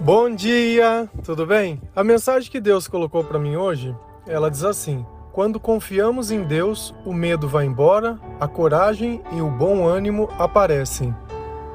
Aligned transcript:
Bom 0.00 0.32
dia, 0.32 1.10
tudo 1.24 1.44
bem? 1.44 1.82
A 1.94 2.04
mensagem 2.04 2.48
que 2.48 2.60
Deus 2.60 2.86
colocou 2.86 3.24
para 3.24 3.36
mim 3.36 3.56
hoje, 3.56 3.92
ela 4.28 4.48
diz 4.48 4.62
assim: 4.62 5.04
Quando 5.32 5.58
confiamos 5.58 6.30
em 6.30 6.44
Deus, 6.44 6.94
o 7.04 7.12
medo 7.12 7.48
vai 7.48 7.64
embora, 7.64 8.16
a 8.38 8.46
coragem 8.46 9.20
e 9.32 9.40
o 9.40 9.50
bom 9.50 9.88
ânimo 9.88 10.28
aparecem. 10.38 11.12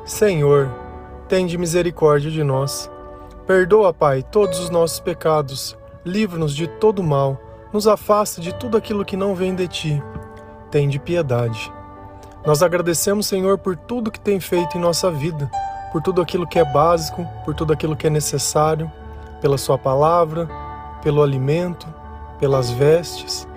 Senhor, 0.05 0.69
tende 1.27 1.57
misericórdia 1.57 2.31
de 2.31 2.45
nós. 2.45 2.89
Perdoa, 3.45 3.93
Pai, 3.93 4.23
todos 4.23 4.57
os 4.57 4.69
nossos 4.69 5.01
pecados, 5.01 5.77
livra-nos 6.05 6.55
de 6.55 6.65
todo 6.65 7.03
mal, 7.03 7.37
nos 7.73 7.87
afasta 7.87 8.39
de 8.39 8.55
tudo 8.55 8.77
aquilo 8.77 9.03
que 9.03 9.17
não 9.17 9.35
vem 9.35 9.53
de 9.53 9.67
ti. 9.67 10.03
Tende 10.71 10.97
piedade. 10.97 11.69
Nós 12.45 12.63
agradecemos, 12.63 13.27
Senhor, 13.27 13.57
por 13.57 13.75
tudo 13.75 14.09
que 14.09 14.19
tem 14.19 14.39
feito 14.39 14.77
em 14.77 14.81
nossa 14.81 15.11
vida 15.11 15.51
por 15.93 16.01
tudo 16.01 16.23
aquilo 16.23 16.47
que 16.47 16.57
é 16.57 16.65
básico, 16.65 17.23
por 17.45 17.53
tudo 17.53 17.71
aquilo 17.71 17.95
que 17.95 18.07
é 18.07 18.09
necessário, 18.09 18.91
pela 19.39 19.59
Sua 19.59 19.77
palavra, 19.77 20.49
pelo 21.03 21.21
alimento, 21.21 21.87
pelas 22.39 22.71
vestes. 22.71 23.47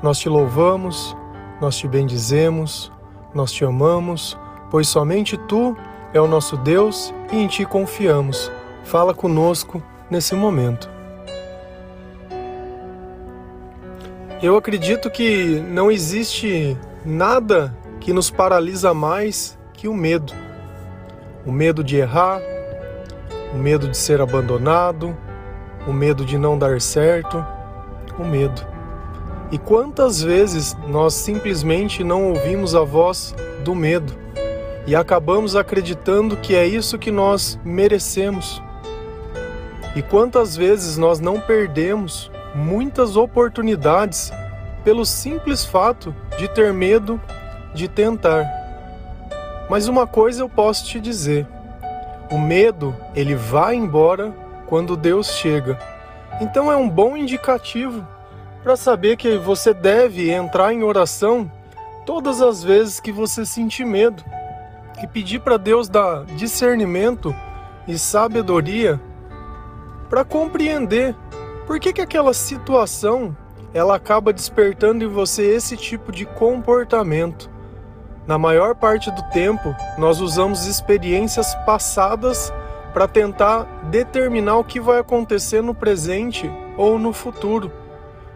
Nós 0.00 0.20
te 0.20 0.28
louvamos, 0.28 1.16
nós 1.60 1.76
te 1.76 1.88
bendizemos, 1.88 2.92
nós 3.34 3.50
te 3.50 3.64
amamos, 3.64 4.38
pois 4.70 4.86
somente 4.86 5.36
Tu 5.36 5.76
é 6.12 6.20
o 6.20 6.28
nosso 6.28 6.56
Deus 6.56 7.12
e 7.32 7.38
em 7.38 7.48
Ti 7.48 7.66
confiamos. 7.66 8.52
Fala 8.84 9.12
conosco 9.12 9.82
nesse 10.08 10.36
momento. 10.36 10.88
Eu 14.40 14.56
acredito 14.56 15.10
que 15.10 15.58
não 15.70 15.90
existe 15.90 16.78
nada 17.04 17.76
que 17.98 18.12
nos 18.12 18.30
paralisa 18.30 18.94
mais 18.94 19.58
que 19.72 19.88
o 19.88 19.94
medo 19.94 20.32
o 21.46 21.52
medo 21.52 21.84
de 21.84 21.96
errar, 21.96 22.40
o 23.52 23.58
medo 23.58 23.88
de 23.88 23.96
ser 23.96 24.20
abandonado, 24.20 25.16
o 25.86 25.92
medo 25.92 26.24
de 26.24 26.38
não 26.38 26.58
dar 26.58 26.80
certo, 26.80 27.44
o 28.18 28.24
medo. 28.24 28.66
E 29.50 29.58
quantas 29.58 30.22
vezes 30.22 30.76
nós 30.88 31.14
simplesmente 31.14 32.02
não 32.02 32.30
ouvimos 32.30 32.74
a 32.74 32.82
voz 32.82 33.34
do 33.62 33.74
medo 33.74 34.12
e 34.86 34.96
acabamos 34.96 35.54
acreditando 35.54 36.36
que 36.36 36.54
é 36.54 36.66
isso 36.66 36.98
que 36.98 37.10
nós 37.10 37.58
merecemos? 37.64 38.62
E 39.94 40.02
quantas 40.02 40.56
vezes 40.56 40.96
nós 40.96 41.20
não 41.20 41.38
perdemos 41.38 42.30
muitas 42.54 43.16
oportunidades 43.16 44.32
pelo 44.82 45.04
simples 45.04 45.64
fato 45.64 46.14
de 46.36 46.48
ter 46.48 46.72
medo 46.72 47.20
de 47.74 47.86
tentar? 47.86 48.53
Mas 49.68 49.88
uma 49.88 50.06
coisa 50.06 50.42
eu 50.42 50.48
posso 50.48 50.84
te 50.86 51.00
dizer: 51.00 51.46
o 52.30 52.38
medo, 52.38 52.94
ele 53.14 53.34
vai 53.34 53.74
embora 53.74 54.32
quando 54.66 54.96
Deus 54.96 55.28
chega. 55.34 55.78
Então 56.40 56.70
é 56.70 56.76
um 56.76 56.88
bom 56.88 57.16
indicativo 57.16 58.06
para 58.62 58.76
saber 58.76 59.16
que 59.16 59.36
você 59.36 59.72
deve 59.72 60.30
entrar 60.30 60.72
em 60.72 60.82
oração 60.82 61.50
todas 62.06 62.40
as 62.42 62.62
vezes 62.62 62.98
que 62.98 63.12
você 63.12 63.44
sentir 63.44 63.84
medo 63.84 64.24
e 65.02 65.06
pedir 65.06 65.40
para 65.40 65.56
Deus 65.56 65.88
dar 65.88 66.24
discernimento 66.24 67.34
e 67.86 67.98
sabedoria 67.98 69.00
para 70.08 70.24
compreender 70.24 71.14
por 71.66 71.78
que, 71.78 71.92
que 71.92 72.00
aquela 72.00 72.32
situação 72.32 73.36
ela 73.72 73.96
acaba 73.96 74.32
despertando 74.32 75.04
em 75.04 75.08
você 75.08 75.42
esse 75.42 75.76
tipo 75.76 76.12
de 76.12 76.24
comportamento. 76.24 77.50
Na 78.26 78.38
maior 78.38 78.74
parte 78.74 79.10
do 79.10 79.22
tempo, 79.24 79.74
nós 79.98 80.20
usamos 80.20 80.66
experiências 80.66 81.54
passadas 81.66 82.50
para 82.94 83.06
tentar 83.06 83.64
determinar 83.90 84.56
o 84.56 84.64
que 84.64 84.80
vai 84.80 84.98
acontecer 84.98 85.62
no 85.62 85.74
presente 85.74 86.50
ou 86.78 86.98
no 86.98 87.12
futuro, 87.12 87.70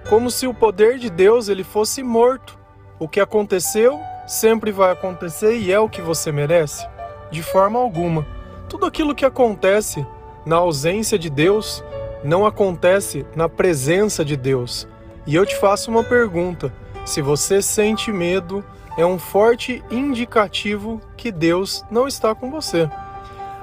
como 0.08 0.30
se 0.30 0.46
o 0.46 0.52
poder 0.52 0.98
de 0.98 1.08
Deus 1.08 1.48
ele 1.48 1.64
fosse 1.64 2.02
morto. 2.02 2.58
O 2.98 3.08
que 3.08 3.20
aconteceu 3.20 3.98
sempre 4.26 4.70
vai 4.70 4.92
acontecer 4.92 5.56
e 5.56 5.72
é 5.72 5.80
o 5.80 5.88
que 5.88 6.02
você 6.02 6.30
merece? 6.30 6.86
De 7.30 7.42
forma 7.42 7.78
alguma. 7.78 8.26
Tudo 8.68 8.84
aquilo 8.84 9.14
que 9.14 9.24
acontece 9.24 10.06
na 10.44 10.56
ausência 10.56 11.18
de 11.18 11.30
Deus 11.30 11.82
não 12.22 12.44
acontece 12.44 13.24
na 13.34 13.48
presença 13.48 14.22
de 14.22 14.36
Deus. 14.36 14.86
E 15.26 15.34
eu 15.34 15.46
te 15.46 15.56
faço 15.56 15.90
uma 15.90 16.04
pergunta: 16.04 16.72
se 17.06 17.22
você 17.22 17.62
sente 17.62 18.12
medo, 18.12 18.62
é 18.98 19.06
um 19.06 19.16
forte 19.16 19.82
indicativo 19.92 21.00
que 21.16 21.30
Deus 21.30 21.84
não 21.88 22.08
está 22.08 22.34
com 22.34 22.50
você. 22.50 22.90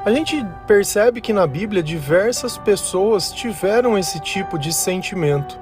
A 0.06 0.10
gente 0.10 0.42
percebe 0.66 1.20
que 1.20 1.34
na 1.34 1.46
Bíblia 1.46 1.84
diversas 1.84 2.58
pessoas 2.58 3.34
tiveram 3.34 3.98
esse 3.98 4.18
tipo 4.22 4.58
de 4.58 4.72
sentimento. 4.72 5.60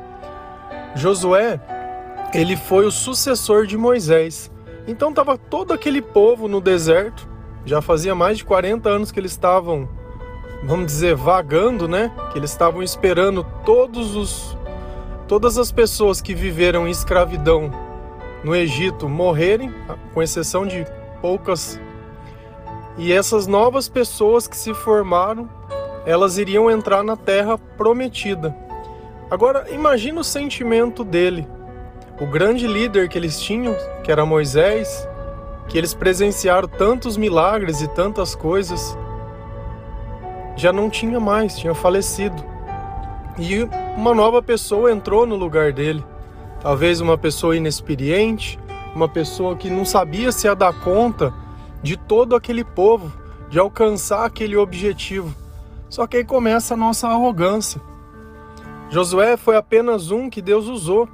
Josué, 0.93 1.59
ele 2.35 2.55
foi 2.55 2.85
o 2.85 2.91
sucessor 2.91 3.65
de 3.65 3.75
Moisés. 3.75 4.51
Então 4.87 5.09
estava 5.09 5.39
todo 5.39 5.73
aquele 5.73 6.03
povo 6.03 6.47
no 6.47 6.61
deserto, 6.61 7.27
já 7.65 7.81
fazia 7.81 8.13
mais 8.13 8.37
de 8.37 8.45
40 8.45 8.87
anos 8.87 9.11
que 9.11 9.19
eles 9.19 9.31
estavam, 9.31 9.89
vamos 10.63 10.85
dizer, 10.85 11.15
vagando, 11.15 11.87
né? 11.87 12.11
Que 12.31 12.37
eles 12.37 12.51
estavam 12.51 12.83
esperando 12.83 13.43
todos 13.65 14.15
os 14.15 14.57
todas 15.27 15.57
as 15.57 15.71
pessoas 15.71 16.21
que 16.21 16.35
viveram 16.35 16.87
em 16.87 16.91
escravidão 16.91 17.71
no 18.43 18.55
Egito 18.55 19.07
morrerem, 19.07 19.73
com 20.13 20.21
exceção 20.21 20.65
de 20.65 20.85
poucas. 21.21 21.79
E 22.97 23.11
essas 23.11 23.47
novas 23.47 23.87
pessoas 23.87 24.47
que 24.47 24.57
se 24.57 24.73
formaram, 24.73 25.49
elas 26.05 26.37
iriam 26.37 26.69
entrar 26.69 27.03
na 27.03 27.15
terra 27.15 27.57
prometida. 27.57 28.55
Agora, 29.31 29.71
imagina 29.71 30.19
o 30.19 30.23
sentimento 30.23 31.03
dele. 31.03 31.47
O 32.19 32.27
grande 32.27 32.67
líder 32.67 33.09
que 33.09 33.17
eles 33.17 33.39
tinham, 33.39 33.75
que 34.03 34.11
era 34.11 34.25
Moisés, 34.25 35.07
que 35.67 35.77
eles 35.77 35.93
presenciaram 35.93 36.67
tantos 36.67 37.17
milagres 37.17 37.81
e 37.81 37.87
tantas 37.87 38.35
coisas, 38.35 38.95
já 40.55 40.71
não 40.71 40.89
tinha 40.89 41.19
mais, 41.19 41.57
tinha 41.57 41.73
falecido. 41.73 42.43
E 43.39 43.63
uma 43.97 44.13
nova 44.13 44.41
pessoa 44.43 44.91
entrou 44.91 45.25
no 45.25 45.35
lugar 45.35 45.71
dele. 45.71 46.03
Talvez 46.63 47.01
uma 47.01 47.17
pessoa 47.17 47.57
inexperiente, 47.57 48.57
uma 48.95 49.09
pessoa 49.09 49.53
que 49.57 49.69
não 49.69 49.83
sabia 49.83 50.31
se 50.31 50.47
ia 50.47 50.55
dar 50.55 50.73
conta 50.79 51.33
de 51.83 51.97
todo 51.97 52.37
aquele 52.37 52.63
povo, 52.63 53.11
de 53.49 53.59
alcançar 53.59 54.23
aquele 54.23 54.55
objetivo. 54.55 55.35
Só 55.89 56.07
que 56.07 56.17
aí 56.17 56.23
começa 56.23 56.73
a 56.73 56.77
nossa 56.77 57.09
arrogância. 57.09 57.81
Josué 58.89 59.35
foi 59.35 59.57
apenas 59.57 60.09
um 60.09 60.29
que 60.29 60.41
Deus 60.41 60.67
usou. 60.67 61.09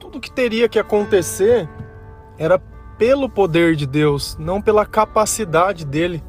Tudo 0.00 0.18
que 0.18 0.30
teria 0.30 0.66
que 0.66 0.78
acontecer 0.78 1.68
era 2.38 2.58
pelo 2.96 3.28
poder 3.28 3.76
de 3.76 3.86
Deus, 3.86 4.34
não 4.40 4.62
pela 4.62 4.86
capacidade 4.86 5.84
dele. 5.84 6.24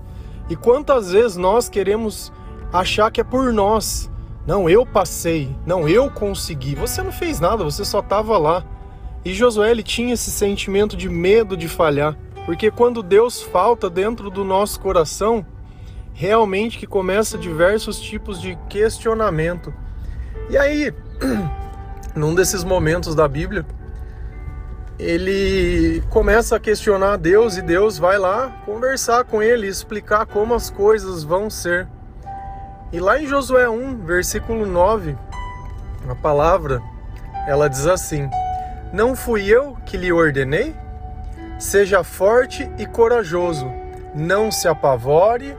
E 0.50 0.58
quantas 0.58 1.14
vezes 1.14 1.38
nós 1.38 1.70
queremos 1.70 2.34
achar 2.74 3.10
que 3.12 3.22
é 3.22 3.24
por 3.24 3.54
nós, 3.54 4.12
não, 4.48 4.70
eu 4.70 4.86
passei. 4.86 5.54
Não, 5.66 5.90
eu 5.90 6.10
consegui. 6.10 6.74
Você 6.76 7.04
não 7.04 7.12
fez 7.12 7.42
nada, 7.42 7.66
você 7.66 7.84
só 7.84 8.00
estava 8.00 8.38
lá. 8.38 8.64
E 9.26 9.34
Josué 9.34 9.70
ele 9.70 9.84
tinha 9.84 10.14
esse 10.14 10.32
sentimento 10.32 10.96
de 10.96 11.10
medo 11.10 11.58
de 11.58 11.68
falhar, 11.68 12.18
porque 12.46 12.72
quando 12.72 13.04
Deus 13.04 13.42
falta 13.42 13.90
dentro 13.90 14.30
do 14.30 14.46
nosso 14.46 14.80
coração, 14.80 15.46
realmente 16.14 16.78
que 16.78 16.88
começa 16.88 17.38
diversos 17.38 18.00
tipos 18.00 18.40
de 18.40 18.58
questionamento. 18.70 19.74
E 20.50 20.58
aí, 20.58 20.94
num 22.16 22.34
desses 22.34 22.64
momentos 22.64 23.14
da 23.14 23.28
Bíblia, 23.28 23.66
ele 24.98 26.02
começa 26.10 26.56
a 26.56 26.60
questionar 26.60 27.18
Deus 27.18 27.58
e 27.58 27.62
Deus 27.62 27.98
vai 27.98 28.18
lá 28.18 28.62
conversar 28.66 29.26
com 29.26 29.44
ele, 29.44 29.68
explicar 29.68 30.26
como 30.26 30.54
as 30.54 30.70
coisas 30.70 31.22
vão 31.22 31.50
ser. 31.50 31.86
E 32.92 33.02
lá 33.02 33.22
em 33.22 33.28
Josué 33.28 33.68
1, 33.68 33.98
versículo 33.98 34.66
9, 34.66 35.18
a 36.08 36.16
palavra, 36.16 36.82
ela 37.46 37.68
diz 37.68 37.86
assim: 37.86 38.30
Não 38.94 39.14
fui 39.14 39.46
eu 39.46 39.78
que 39.86 39.98
lhe 39.98 40.12
ordenei? 40.12 40.74
Seja 41.60 42.02
forte 42.02 42.72
e 42.78 42.86
corajoso, 42.86 43.70
não 44.16 44.50
se 44.50 44.70
apavore, 44.70 45.58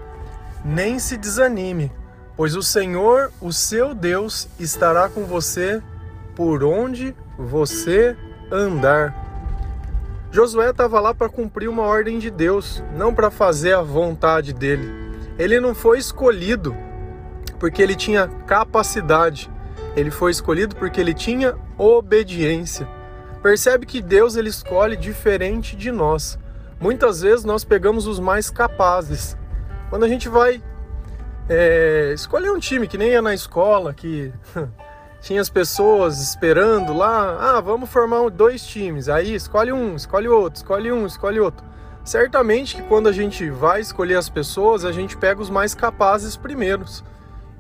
nem 0.65 0.99
se 0.99 1.19
desanime, 1.19 1.93
pois 2.35 2.57
o 2.57 2.63
Senhor, 2.63 3.31
o 3.43 3.53
seu 3.53 3.95
Deus, 3.95 4.49
estará 4.59 5.07
com 5.11 5.25
você 5.25 5.83
por 6.35 6.65
onde 6.65 7.15
você 7.37 8.17
andar. 8.51 9.15
Josué 10.31 10.71
estava 10.71 10.99
lá 10.99 11.13
para 11.13 11.29
cumprir 11.29 11.69
uma 11.69 11.83
ordem 11.83 12.19
de 12.19 12.31
Deus, 12.31 12.83
não 12.97 13.13
para 13.13 13.31
fazer 13.31 13.75
a 13.75 13.83
vontade 13.83 14.55
dele. 14.55 14.89
Ele 15.39 15.61
não 15.61 15.75
foi 15.75 15.99
escolhido 15.99 16.75
porque 17.59 17.83
ele 17.83 17.95
tinha 17.95 18.29
capacidade. 18.47 19.51
Ele 19.97 20.11
foi 20.11 20.31
escolhido 20.31 20.77
porque 20.77 21.01
ele 21.01 21.15
tinha 21.15 21.57
obediência. 21.77 22.89
Percebe 23.43 23.87
que 23.87 24.01
Deus 24.01 24.37
ele 24.37 24.49
escolhe 24.49 24.97
diferente 24.97 25.77
de 25.77 25.91
nós. 25.91 26.39
Muitas 26.81 27.23
vezes 27.23 27.45
nós 27.45 27.65
pegamos 27.65 28.07
os 28.07 28.21
mais 28.21 28.51
capazes. 28.51 29.37
Quando 29.91 30.05
a 30.05 30.09
gente 30.09 30.29
vai 30.29 30.63
é, 31.49 32.13
escolher 32.15 32.51
um 32.51 32.59
time 32.59 32.87
que 32.87 32.99
nem 32.99 33.11
ia 33.11 33.23
na 33.23 33.35
escola, 33.35 33.95
que 33.95 34.33
tinha 35.21 35.41
as 35.41 35.49
pessoas 35.49 36.21
esperando 36.21 36.93
lá, 36.93 37.57
ah, 37.57 37.61
vamos 37.61 37.91
formar 37.91 38.29
dois 38.31 38.65
times. 38.65 39.09
Aí 39.09 39.35
escolhe 39.35 39.73
um, 39.73 39.97
escolhe 39.97 40.29
outro, 40.29 40.59
escolhe 40.59 40.93
um, 40.93 41.07
escolhe 41.07 41.41
outro. 41.41 41.67
Certamente 42.05 42.77
que 42.77 42.83
quando 42.83 43.09
a 43.09 43.13
gente 43.13 43.51
vai 43.51 43.81
escolher 43.81 44.17
as 44.17 44.29
pessoas, 44.29 44.85
a 44.85 44.93
gente 44.93 45.17
pega 45.17 45.41
os 45.41 45.51
mais 45.51 45.75
capazes 45.75 46.37
primeiros. 46.37 47.05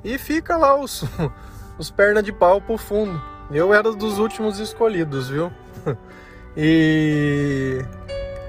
E 0.05 0.19
fica 0.19 0.57
lá 0.57 0.79
os, 0.79 1.05
os 1.79 1.91
perna 1.91 2.23
de 2.23 2.33
pau 2.33 2.61
pro 2.61 2.79
fundo. 2.79 3.21
Eu 3.51 3.73
era 3.73 3.93
dos 3.93 4.19
últimos 4.19 4.59
escolhidos, 4.59 5.29
viu? 5.29 5.53
E 6.61 7.85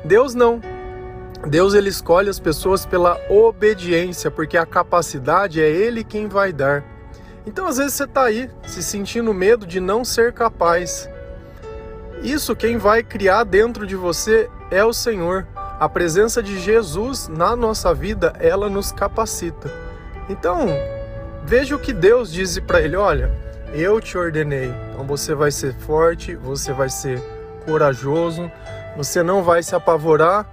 Deus 0.04 0.34
não. 0.34 0.60
Deus 1.48 1.76
ele 1.76 1.90
escolhe 1.90 2.28
as 2.28 2.40
pessoas 2.40 2.84
pela 2.84 3.20
obediência, 3.30 4.32
porque 4.32 4.58
a 4.58 4.66
capacidade 4.66 5.62
é 5.62 5.70
ele 5.70 6.04
quem 6.04 6.28
vai 6.28 6.52
dar. 6.52 6.84
Então, 7.46 7.68
às 7.68 7.78
vezes 7.78 7.94
você 7.94 8.04
está 8.06 8.24
aí 8.24 8.50
se 8.64 8.82
sentindo 8.82 9.32
medo 9.32 9.68
de 9.68 9.80
não 9.80 10.04
ser 10.04 10.34
capaz. 10.34 11.08
Isso 12.24 12.56
quem 12.56 12.78
vai 12.78 13.04
criar 13.04 13.44
dentro 13.44 13.86
de 13.88 13.96
você 13.96 14.50
é 14.72 14.84
o 14.84 14.92
Senhor. 14.92 15.48
A 15.56 15.88
presença 15.88 16.44
de 16.44 16.60
Jesus 16.60 17.28
na 17.28 17.56
nossa 17.56 17.94
vida, 17.94 18.34
ela 18.40 18.70
nos 18.70 18.92
capacita. 18.92 19.72
Então, 20.28 20.68
veja 21.44 21.76
o 21.76 21.80
que 21.80 21.94
Deus 21.94 22.32
diz 22.32 22.60
para 22.60 22.82
ele: 22.82 22.96
olha, 22.96 23.32
eu 23.74 24.00
te 24.02 24.18
ordenei. 24.18 24.74
Então 24.92 25.06
você 25.06 25.34
vai 25.34 25.52
ser 25.52 25.74
forte, 25.76 26.36
você 26.36 26.74
vai 26.74 26.90
ser 26.90 27.22
corajoso, 27.66 28.52
você 28.96 29.22
não 29.24 29.44
vai 29.44 29.64
se 29.64 29.76
apavorar. 29.76 30.46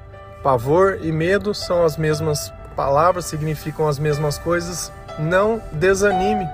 Pavor 0.43 0.99
e 1.03 1.11
medo 1.11 1.53
são 1.55 1.85
as 1.85 1.97
mesmas 1.97 2.53
palavras, 2.77 3.25
significam 3.25 3.89
as 3.89 3.99
mesmas 3.99 4.39
coisas. 4.39 4.93
Não 5.19 5.61
desanime. 5.73 6.47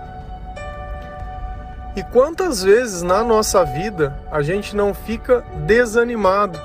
E 1.94 2.02
quantas 2.05 2.62
vezes 2.62 3.02
na 3.02 3.23
nossa 3.23 3.64
vida 3.64 4.19
a 4.31 4.40
gente 4.40 4.75
não 4.75 4.94
fica 4.94 5.44
desanimado, 5.67 6.58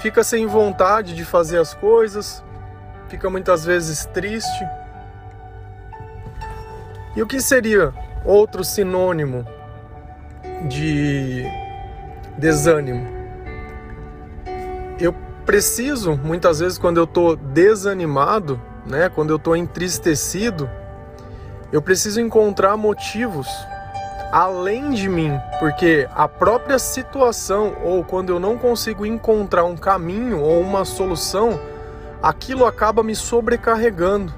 fica 0.00 0.24
sem 0.24 0.46
vontade 0.46 1.14
de 1.14 1.24
fazer 1.24 1.58
as 1.58 1.72
coisas, 1.72 2.42
fica 3.08 3.30
muitas 3.30 3.64
vezes 3.64 4.06
triste. 4.06 4.66
E 7.14 7.22
o 7.22 7.26
que 7.26 7.40
seria 7.40 7.92
outro 8.24 8.64
sinônimo 8.64 9.46
de 10.68 11.44
desânimo? 12.38 13.22
eu 15.04 15.14
preciso, 15.44 16.16
muitas 16.16 16.60
vezes, 16.60 16.78
quando 16.78 16.98
eu 16.98 17.04
estou 17.04 17.36
desanimado, 17.36 18.60
né, 18.86 19.08
quando 19.08 19.30
eu 19.30 19.36
estou 19.36 19.56
entristecido, 19.56 20.70
eu 21.72 21.82
preciso 21.82 22.20
encontrar 22.20 22.76
motivos 22.76 23.48
além 24.30 24.90
de 24.90 25.08
mim, 25.08 25.38
porque 25.58 26.08
a 26.14 26.26
própria 26.26 26.78
situação 26.78 27.74
ou 27.84 28.02
quando 28.02 28.30
eu 28.30 28.40
não 28.40 28.56
consigo 28.56 29.04
encontrar 29.04 29.64
um 29.64 29.76
caminho 29.76 30.40
ou 30.40 30.60
uma 30.60 30.84
solução, 30.84 31.60
aquilo 32.22 32.64
acaba 32.64 33.02
me 33.02 33.14
sobrecarregando. 33.14 34.32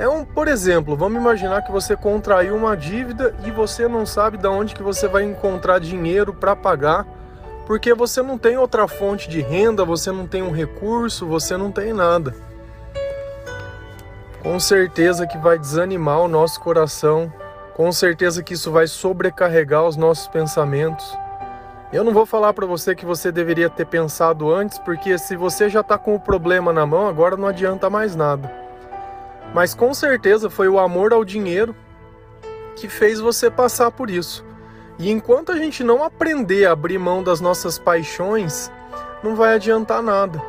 É 0.00 0.08
um, 0.08 0.24
por 0.24 0.48
exemplo, 0.48 0.96
vamos 0.96 1.20
imaginar 1.20 1.60
que 1.60 1.70
você 1.70 1.94
contraiu 1.94 2.56
uma 2.56 2.74
dívida 2.74 3.34
e 3.44 3.50
você 3.50 3.86
não 3.86 4.06
sabe 4.06 4.38
de 4.38 4.48
onde 4.48 4.74
que 4.74 4.82
você 4.82 5.06
vai 5.06 5.24
encontrar 5.24 5.78
dinheiro 5.78 6.32
para 6.32 6.56
pagar 6.56 7.06
porque 7.66 7.92
você 7.92 8.22
não 8.22 8.38
tem 8.38 8.56
outra 8.56 8.88
fonte 8.88 9.28
de 9.28 9.42
renda, 9.42 9.84
você 9.84 10.10
não 10.10 10.26
tem 10.26 10.42
um 10.42 10.50
recurso, 10.50 11.24
você 11.24 11.54
não 11.56 11.70
tem 11.70 11.92
nada. 11.92 12.34
Com 14.42 14.58
certeza 14.58 15.26
que 15.26 15.38
vai 15.38 15.56
desanimar 15.56 16.20
o 16.20 16.26
nosso 16.26 16.58
coração, 16.60 17.32
com 17.76 17.92
certeza 17.92 18.42
que 18.42 18.54
isso 18.54 18.72
vai 18.72 18.88
sobrecarregar 18.88 19.84
os 19.86 19.96
nossos 19.96 20.26
pensamentos. 20.26 21.16
Eu 21.92 22.02
não 22.02 22.12
vou 22.12 22.26
falar 22.26 22.54
para 22.54 22.66
você 22.66 22.92
que 22.92 23.06
você 23.06 23.30
deveria 23.30 23.68
ter 23.70 23.84
pensado 23.84 24.52
antes, 24.52 24.76
porque 24.78 25.16
se 25.16 25.36
você 25.36 25.68
já 25.68 25.80
está 25.80 25.96
com 25.96 26.14
o 26.14 26.20
problema 26.20 26.72
na 26.72 26.84
mão, 26.86 27.06
agora 27.06 27.36
não 27.36 27.46
adianta 27.46 27.88
mais 27.88 28.16
nada. 28.16 28.59
Mas 29.54 29.74
com 29.74 29.92
certeza 29.92 30.48
foi 30.48 30.68
o 30.68 30.78
amor 30.78 31.12
ao 31.12 31.24
dinheiro 31.24 31.74
que 32.76 32.88
fez 32.88 33.20
você 33.20 33.50
passar 33.50 33.90
por 33.90 34.08
isso. 34.08 34.44
E 34.98 35.10
enquanto 35.10 35.52
a 35.52 35.56
gente 35.56 35.82
não 35.82 36.04
aprender 36.04 36.66
a 36.66 36.72
abrir 36.72 36.98
mão 36.98 37.22
das 37.22 37.40
nossas 37.40 37.78
paixões, 37.78 38.70
não 39.22 39.34
vai 39.34 39.54
adiantar 39.54 40.02
nada. 40.02 40.40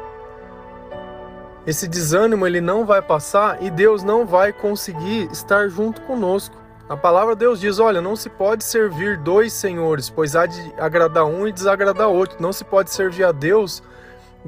Esse 1.65 1.88
desânimo 1.88 2.48
ele 2.48 2.59
não 2.59 2.86
vai 2.86 3.01
passar 3.01 3.62
e 3.62 3.69
Deus 3.69 4.03
não 4.03 4.25
vai 4.25 4.51
conseguir 4.51 5.30
estar 5.31 5.68
junto 5.69 6.01
conosco. 6.01 6.56
A 6.89 6.97
palavra 6.97 7.36
de 7.36 7.39
Deus 7.39 7.59
diz: 7.59 7.80
olha, 7.80 8.01
não 8.01 8.15
se 8.15 8.30
pode 8.30 8.63
servir 8.63 9.18
dois 9.18 9.54
senhores, 9.54 10.09
pois 10.09 10.36
há 10.36 10.45
de 10.45 10.74
agradar 10.77 11.25
um 11.25 11.47
e 11.47 11.51
desagradar 11.51 12.09
outro. 12.09 12.42
Não 12.42 12.51
se 12.51 12.65
pode 12.65 12.92
servir 12.92 13.24
a 13.24 13.31
Deus 13.31 13.81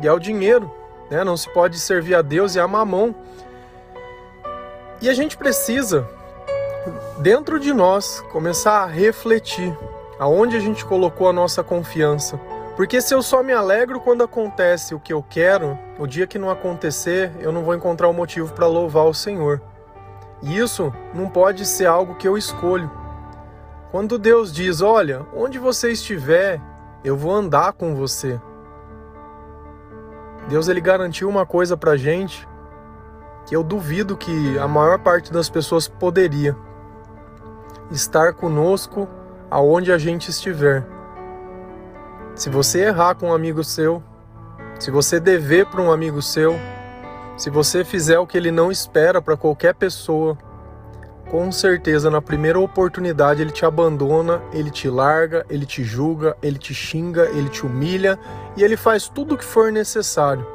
e 0.02 0.08
ao 0.08 0.20
dinheiro, 0.20 0.70
né? 1.10 1.24
Não 1.24 1.38
se 1.38 1.50
pode 1.54 1.80
servir 1.80 2.16
a 2.16 2.22
Deus 2.22 2.56
e 2.56 2.60
a 2.60 2.68
mamão. 2.68 3.16
E 5.04 5.10
a 5.10 5.14
gente 5.14 5.36
precisa, 5.36 6.08
dentro 7.18 7.60
de 7.60 7.74
nós, 7.74 8.22
começar 8.32 8.84
a 8.84 8.86
refletir 8.86 9.78
aonde 10.18 10.56
a 10.56 10.62
gente 10.62 10.86
colocou 10.86 11.28
a 11.28 11.34
nossa 11.34 11.62
confiança. 11.62 12.40
Porque 12.78 13.02
se 13.02 13.14
eu 13.14 13.22
só 13.22 13.44
me 13.44 13.52
alegro 13.52 14.00
quando 14.00 14.24
acontece 14.24 14.96
o 14.96 15.00
que 15.02 15.12
eu 15.12 15.22
quero, 15.22 15.78
o 16.00 16.08
dia 16.08 16.26
que 16.26 16.40
não 16.40 16.50
acontecer, 16.50 17.34
eu 17.42 17.52
não 17.52 17.66
vou 17.66 17.76
encontrar 17.76 18.08
o 18.08 18.12
um 18.12 18.14
motivo 18.14 18.54
para 18.54 18.66
louvar 18.66 19.04
o 19.04 19.14
Senhor. 19.14 19.62
E 20.42 20.58
isso 20.58 20.94
não 21.14 21.28
pode 21.28 21.66
ser 21.66 21.86
algo 21.86 22.16
que 22.16 22.26
eu 22.26 22.38
escolho. 22.38 22.90
Quando 23.92 24.18
Deus 24.18 24.54
diz: 24.54 24.80
Olha, 24.80 25.26
onde 25.36 25.60
você 25.60 25.92
estiver, 25.92 26.62
eu 27.04 27.18
vou 27.18 27.34
andar 27.34 27.74
com 27.74 27.94
você. 27.94 28.40
Deus 30.48 30.70
ele 30.70 30.80
garantiu 30.80 31.28
uma 31.28 31.46
coisa 31.46 31.76
pra 31.76 31.98
gente 31.98 32.48
que 33.46 33.56
eu 33.56 33.64
duvido 33.64 34.18
que 34.18 34.58
a 34.58 34.68
maior 34.68 35.00
parte 35.00 35.32
das 35.32 35.50
pessoas 35.50 35.88
poderia 35.88 36.56
estar 37.92 38.34
conosco 38.34 39.08
aonde 39.50 39.92
a 39.92 39.98
gente 39.98 40.30
estiver. 40.30 40.86
Se 42.36 42.50
você 42.50 42.86
errar 42.86 43.16
com 43.16 43.30
um 43.30 43.34
amigo 43.34 43.64
seu, 43.64 44.02
se 44.80 44.90
você 44.90 45.20
dever 45.20 45.68
para 45.68 45.82
um 45.82 45.92
amigo 45.92 46.22
seu, 46.22 46.60
se 47.38 47.50
você 47.50 47.84
fizer 47.84 48.18
o 48.20 48.28
que 48.28 48.38
ele 48.38 48.52
não 48.52 48.72
espera 48.72 49.22
para 49.22 49.38
qualquer 49.38 49.76
pessoa, 49.76 50.38
com 51.30 51.52
certeza 51.52 52.10
na 52.10 52.22
primeira 52.22 52.60
oportunidade 52.60 53.42
ele 53.42 53.52
te 53.52 53.66
abandona, 53.66 54.42
ele 54.52 54.70
te 54.70 54.90
larga, 54.90 55.46
ele 55.50 55.66
te 55.66 55.84
julga, 55.84 56.38
ele 56.42 56.58
te 56.58 56.74
xinga, 56.74 57.30
ele 57.30 57.50
te 57.50 57.66
humilha 57.66 58.20
e 58.56 58.64
ele 58.64 58.78
faz 58.78 59.08
tudo 59.08 59.36
o 59.36 59.38
que 59.38 59.46
for 59.46 59.72
necessário. 59.72 60.46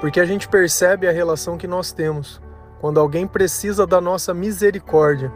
Porque 0.00 0.18
a 0.18 0.24
gente 0.24 0.48
percebe 0.48 1.06
a 1.06 1.12
relação 1.12 1.58
que 1.58 1.66
nós 1.66 1.92
temos. 1.92 2.40
Quando 2.80 2.98
alguém 2.98 3.26
precisa 3.26 3.86
da 3.86 4.00
nossa 4.00 4.32
misericórdia, 4.32 5.30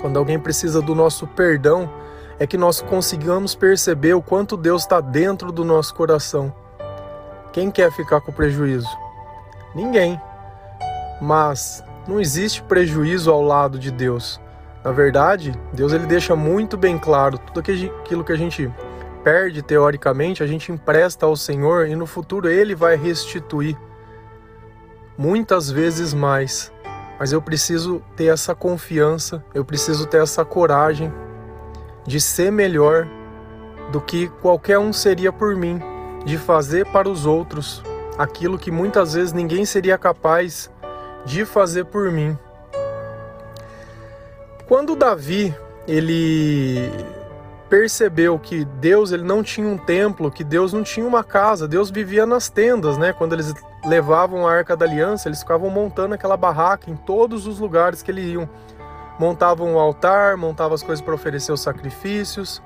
quando 0.00 0.18
alguém 0.18 0.38
precisa 0.38 0.82
do 0.82 0.94
nosso 0.94 1.26
perdão, 1.26 1.90
é 2.38 2.46
que 2.46 2.58
nós 2.58 2.80
consigamos 2.80 3.54
perceber 3.54 4.14
o 4.14 4.22
quanto 4.22 4.56
Deus 4.56 4.82
está 4.82 5.00
dentro 5.00 5.50
do 5.50 5.64
nosso 5.64 5.94
coração. 5.94 6.54
Quem 7.52 7.70
quer 7.70 7.90
ficar 7.90 8.20
com 8.20 8.30
prejuízo? 8.30 8.88
Ninguém. 9.74 10.20
Mas 11.20 11.82
não 12.06 12.20
existe 12.20 12.62
prejuízo 12.62 13.30
ao 13.30 13.42
lado 13.42 13.78
de 13.78 13.90
Deus. 13.90 14.40
Na 14.84 14.92
verdade, 14.92 15.52
Deus 15.72 15.92
ele 15.92 16.06
deixa 16.06 16.36
muito 16.36 16.76
bem 16.76 16.98
claro 16.98 17.38
tudo 17.38 17.60
aquilo 17.60 18.22
que 18.22 18.32
a 18.32 18.36
gente 18.36 18.72
perde 19.22 19.62
teoricamente, 19.62 20.42
a 20.42 20.46
gente 20.46 20.72
empresta 20.72 21.26
ao 21.26 21.36
Senhor 21.36 21.86
e 21.86 21.94
no 21.94 22.06
futuro 22.06 22.48
ele 22.48 22.74
vai 22.74 22.96
restituir 22.96 23.76
muitas 25.16 25.70
vezes 25.70 26.14
mais. 26.14 26.72
Mas 27.18 27.32
eu 27.32 27.42
preciso 27.42 28.02
ter 28.16 28.26
essa 28.26 28.54
confiança, 28.54 29.44
eu 29.52 29.64
preciso 29.64 30.06
ter 30.06 30.22
essa 30.22 30.44
coragem 30.44 31.12
de 32.06 32.20
ser 32.20 32.52
melhor 32.52 33.08
do 33.90 34.00
que 34.00 34.28
qualquer 34.40 34.78
um 34.78 34.92
seria 34.92 35.32
por 35.32 35.56
mim, 35.56 35.80
de 36.24 36.38
fazer 36.38 36.86
para 36.86 37.08
os 37.08 37.26
outros 37.26 37.82
aquilo 38.16 38.58
que 38.58 38.70
muitas 38.70 39.14
vezes 39.14 39.32
ninguém 39.32 39.64
seria 39.64 39.98
capaz 39.98 40.70
de 41.24 41.44
fazer 41.44 41.84
por 41.84 42.10
mim. 42.10 42.38
Quando 44.66 44.94
Davi 44.94 45.54
ele 45.86 46.90
percebeu 47.68 48.38
que 48.38 48.64
Deus 48.64 49.12
ele 49.12 49.24
não 49.24 49.42
tinha 49.42 49.68
um 49.68 49.76
templo, 49.76 50.30
que 50.30 50.42
Deus 50.42 50.72
não 50.72 50.82
tinha 50.82 51.06
uma 51.06 51.22
casa, 51.22 51.68
Deus 51.68 51.90
vivia 51.90 52.24
nas 52.24 52.48
tendas, 52.48 52.96
né? 52.96 53.12
Quando 53.12 53.34
eles 53.34 53.54
levavam 53.84 54.46
a 54.46 54.52
Arca 54.52 54.76
da 54.76 54.84
Aliança, 54.84 55.28
eles 55.28 55.40
ficavam 55.40 55.70
montando 55.70 56.14
aquela 56.14 56.36
barraca 56.36 56.90
em 56.90 56.96
todos 56.96 57.46
os 57.46 57.58
lugares 57.58 58.02
que 58.02 58.10
eles 58.10 58.24
iam 58.32 58.48
montavam 59.18 59.74
um 59.74 59.78
altar, 59.78 60.36
montavam 60.36 60.74
as 60.74 60.82
coisas 60.82 61.04
para 61.04 61.14
oferecer 61.14 61.52
os 61.52 61.60
sacrifícios. 61.60 62.62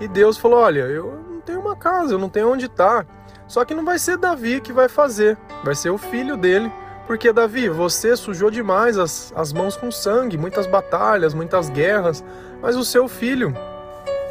E 0.00 0.08
Deus 0.08 0.36
falou: 0.36 0.58
Olha, 0.58 0.80
eu 0.80 1.22
não 1.30 1.40
tenho 1.40 1.60
uma 1.60 1.76
casa, 1.76 2.14
eu 2.14 2.18
não 2.18 2.28
tenho 2.28 2.50
onde 2.50 2.66
estar. 2.66 3.06
Só 3.46 3.64
que 3.64 3.74
não 3.74 3.84
vai 3.84 3.98
ser 3.98 4.16
Davi 4.16 4.60
que 4.60 4.72
vai 4.72 4.88
fazer, 4.88 5.38
vai 5.62 5.74
ser 5.74 5.90
o 5.90 5.98
filho 5.98 6.36
dele, 6.36 6.72
Porque, 7.06 7.30
Davi, 7.32 7.68
você 7.68 8.16
sujou 8.16 8.50
demais 8.50 8.96
as, 8.96 9.32
as 9.36 9.52
mãos 9.52 9.76
com 9.76 9.90
sangue, 9.90 10.38
muitas 10.38 10.66
batalhas, 10.66 11.34
muitas 11.34 11.68
guerras, 11.68 12.24
mas 12.62 12.76
o 12.76 12.84
seu 12.84 13.06
filho, 13.06 13.54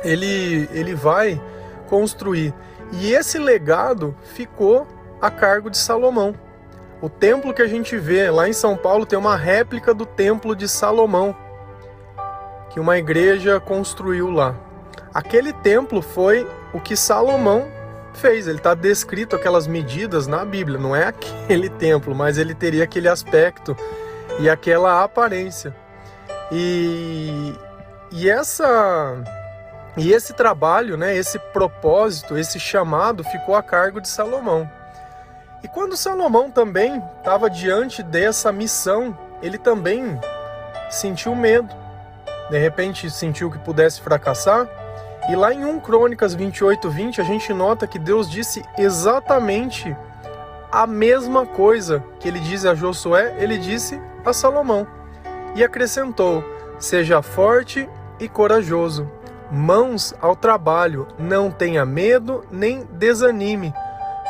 ele, 0.04 0.70
ele 0.72 0.94
vai 0.94 1.42
construir. 1.88 2.54
E 2.92 3.14
esse 3.14 3.38
legado 3.38 4.16
ficou 4.22 4.88
a 5.22 5.32
cargo 5.32 5.70
de 5.70 5.78
Salomão. 5.78 6.36
O 7.02 7.10
templo 7.10 7.54
que 7.54 7.62
a 7.62 7.68
gente 7.68 7.98
vê 7.98 8.30
lá 8.30 8.48
em 8.48 8.54
São 8.54 8.78
Paulo 8.78 9.06
tem 9.06 9.18
uma 9.18 9.36
réplica 9.36 9.94
do 9.94 10.06
templo 10.06 10.56
de 10.56 10.68
Salomão, 10.68 11.36
que 12.70 12.80
uma 12.80 12.98
igreja 12.98 13.60
construiu 13.60 14.30
lá. 14.30 14.56
Aquele 15.14 15.54
templo 15.54 16.02
foi 16.02 16.48
o 16.74 16.80
que 16.80 16.96
Salomão 16.96 17.68
fez. 18.14 18.48
Ele 18.48 18.58
está 18.58 18.74
descrito 18.74 19.36
aquelas 19.36 19.68
medidas 19.68 20.28
na 20.28 20.46
Bíblia. 20.46 20.80
Não 20.80 20.96
é 20.96 21.06
aquele 21.06 21.70
templo, 21.78 22.16
mas 22.16 22.38
ele 22.38 22.56
teria 22.56 22.84
aquele 22.84 23.08
aspecto 23.08 23.76
e 24.40 24.50
aquela 24.50 25.04
aparência. 25.04 25.76
E, 26.52 27.54
e 28.12 28.30
essa 28.30 29.24
e 29.96 30.12
esse 30.12 30.34
trabalho, 30.34 30.98
né, 30.98 31.16
esse 31.16 31.38
propósito, 31.38 32.38
esse 32.38 32.60
chamado 32.60 33.24
ficou 33.24 33.56
a 33.56 33.62
cargo 33.62 34.02
de 34.02 34.08
Salomão. 34.08 34.70
E 35.64 35.68
quando 35.68 35.96
Salomão 35.96 36.50
também 36.50 37.02
estava 37.20 37.50
diante 37.50 38.02
dessa 38.02 38.52
missão, 38.52 39.18
ele 39.42 39.58
também 39.58 40.20
sentiu 40.90 41.36
medo. 41.36 41.74
De 42.50 42.58
repente 42.58 43.10
sentiu 43.10 43.50
que 43.50 43.60
pudesse 43.60 44.02
fracassar, 44.02 44.68
e 45.30 45.36
lá 45.36 45.54
em 45.54 45.64
1 45.64 45.80
Crônicas 45.80 46.34
28, 46.34 46.90
20, 46.90 47.22
a 47.22 47.24
gente 47.24 47.54
nota 47.54 47.88
que 47.88 47.98
Deus 47.98 48.30
disse 48.30 48.62
exatamente 48.78 49.96
a 50.70 50.86
mesma 50.86 51.46
coisa 51.46 52.04
que 52.20 52.28
ele 52.28 52.40
diz 52.40 52.66
a 52.66 52.76
Josué, 52.76 53.36
ele 53.38 53.58
disse 53.58 54.02
a 54.26 54.34
Salomão. 54.34 54.86
E 55.56 55.64
acrescentou: 55.64 56.44
Seja 56.78 57.22
forte 57.22 57.88
e 58.20 58.28
corajoso, 58.28 59.10
mãos 59.54 60.16
ao 60.20 60.36
trabalho, 60.36 61.08
não 61.18 61.52
tenha 61.52 61.86
medo 61.86 62.44
nem 62.52 62.84
desanime, 62.86 63.72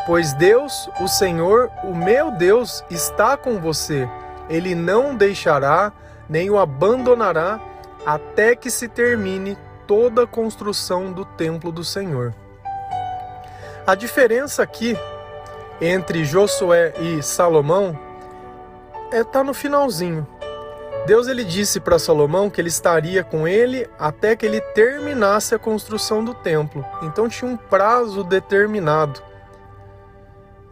pois 0.06 0.34
Deus, 0.34 0.90
o 1.00 1.08
Senhor, 1.08 1.72
o 1.84 1.96
meu 1.96 2.30
Deus, 2.32 2.84
está 2.90 3.38
com 3.38 3.60
você. 3.60 4.08
Ele 4.50 4.76
não 4.76 5.16
deixará 5.16 5.94
nem 6.30 6.50
o 6.50 6.60
abandonará 6.60 7.60
até 8.06 8.56
que 8.56 8.70
se 8.70 8.90
termine 8.90 9.58
toda 9.88 10.24
a 10.24 10.28
construção 10.28 11.12
do 11.12 11.24
templo 11.24 11.72
do 11.72 11.84
Senhor. 11.84 12.34
A 13.88 13.96
diferença 13.96 14.62
aqui 14.62 14.98
entre 15.80 16.24
Josué 16.26 16.94
e 17.00 17.22
Salomão 17.22 17.98
é 19.12 19.24
tá 19.24 19.44
no 19.44 19.54
finalzinho. 19.54 20.28
Deus 21.06 21.28
ele 21.28 21.44
disse 21.44 21.82
para 21.82 22.00
Salomão 22.00 22.50
que 22.50 22.62
ele 22.62 22.70
estaria 22.70 23.24
com 23.24 23.46
ele 23.46 23.90
até 24.00 24.36
que 24.36 24.46
ele 24.46 24.62
terminasse 24.62 25.54
a 25.54 25.60
construção 25.60 26.24
do 26.24 26.34
templo. 26.34 26.86
Então 27.02 27.28
tinha 27.28 27.50
um 27.50 27.58
prazo 27.58 28.24
determinado. 28.24 29.22